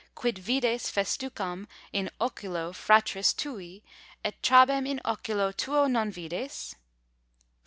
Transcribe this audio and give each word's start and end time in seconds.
Quid 0.15 0.39
vides 0.39 0.91
festucam 0.91 1.67
in 1.93 2.09
OCULO 2.19 2.71
fratris 2.73 3.37
tui, 3.37 3.83
et 4.25 4.33
trabem 4.41 4.87
in 4.87 4.99
OCULO 5.05 5.55
tuo 5.55 5.85
non 5.85 6.09
vides? 6.11 6.71
Ver. 6.73 6.79